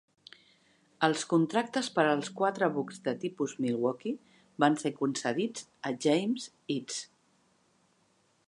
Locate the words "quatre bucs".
2.39-2.97